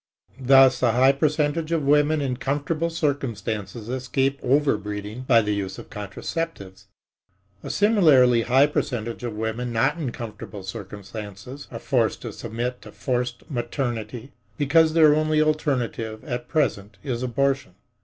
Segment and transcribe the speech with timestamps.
[0.39, 5.91] Thus a high percentage of women in comfortable circumstances escape overbreeding by the use of
[5.91, 6.85] contraceptives.
[7.61, 12.91] A similarly high percentage of women not in comfortable circumstances are forced to submit to
[12.91, 17.75] forced maternity, because their only alternative at present is abortion.